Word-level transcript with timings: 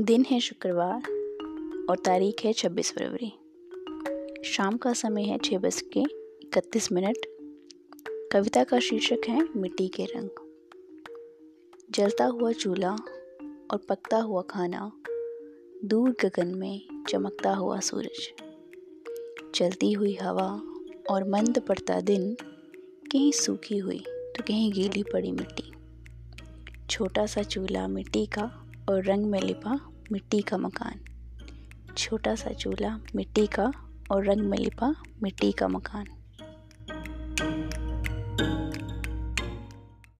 दिन 0.00 0.24
है 0.30 0.40
शुक्रवार 0.40 1.02
और 1.90 1.98
तारीख 2.04 2.44
है 2.44 2.52
छब्बीस 2.52 2.92
फरवरी। 2.92 3.32
शाम 4.44 4.76
का 4.76 4.92
समय 4.92 5.22
है 5.22 5.38
छः 5.38 5.58
बज 5.58 5.80
के 5.80 6.00
इकतीस 6.42 6.92
मिनट। 6.92 7.16
कविता 8.32 8.64
का 8.64 8.78
शीर्षक 8.80 9.28
है 9.28 9.48
मिट्टी 9.56 9.88
के 9.88 10.04
रंग। 10.04 10.28
जलता 11.90 12.24
हुआ 12.24 12.52
चूल्हा 12.52 12.94
और 13.70 13.76
पकता 13.88 14.18
हुआ 14.18 14.42
खाना, 14.42 14.92
दूर 15.84 16.10
गगन 16.10 16.54
में 16.54 17.04
चमकता 17.08 17.54
हुआ 17.54 17.80
सूरज। 17.80 18.32
चलती 19.54 19.92
हुई 19.92 20.14
हवा 20.14 20.62
और 21.10 21.28
मंद 21.28 21.58
पड़ता 21.58 22.00
दिन, 22.00 22.34
कहीं 23.12 23.32
सूखी 23.32 23.78
हुई 23.78 24.04
तो 24.08 24.42
कहीं 24.42 24.72
गीली 24.72 25.02
पड़ी 25.02 25.32
मिट्टी। 25.32 25.72
छोटा 26.90 27.26
सा 27.26 27.42
चूल्हा 27.42 27.88
मिट्टी 27.88 28.26
का 28.26 28.66
और 28.88 29.04
रंग 29.04 29.26
में 29.26 29.40
लिपा 29.40 29.86
मिट्टी 30.12 30.40
का 30.40 30.56
मकान। 30.56 31.00
छोटा 31.98 32.34
सा 32.34 32.50
चूल्हा, 32.50 33.00
मिट्टी 33.16 33.46
का 33.46 33.72
और 34.10 34.24
रंग 34.24 34.40
में 34.40 34.58
लिपा 34.58 34.94
मिट्टी 35.22 35.52
का 35.52 35.68
मकान। 35.68 36.06